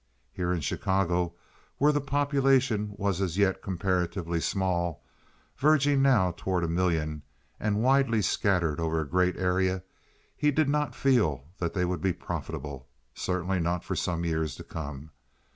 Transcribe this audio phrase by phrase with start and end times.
[0.31, 1.35] Here in Chicago,
[1.77, 7.21] where the population was as yet comparatively small—verging now toward a million,
[7.59, 13.59] and widely scattered over a great area—he did not feel that they would be profitable—certainly
[13.59, 15.11] not for some years to come.